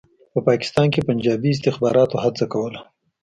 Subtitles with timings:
[0.33, 2.79] په پاکستان کې پنجابي استخباراتو هڅه کوله.